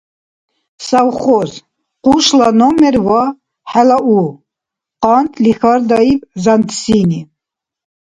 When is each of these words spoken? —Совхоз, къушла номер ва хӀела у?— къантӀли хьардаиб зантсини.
—Совхоз, 0.87 1.51
къушла 2.03 2.49
номер 2.61 2.95
ва 3.07 3.23
хӀела 3.69 3.97
у?— 4.17 4.19
къантӀли 5.01 5.51
хьардаиб 5.59 6.21
зантсини. 6.43 7.21